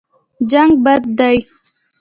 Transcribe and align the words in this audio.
جنګ 0.51 0.71
بد 0.83 1.01
دی. 1.17 1.37